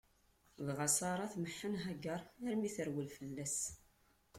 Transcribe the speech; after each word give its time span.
Dɣa 0.65 0.87
Ṣara 0.97 1.31
tmeḥḥen 1.33 1.75
Hagaṛ 1.83 2.21
armi 2.49 2.65
i 2.67 2.69
terwel 2.75 3.07
fell-as. 3.17 3.57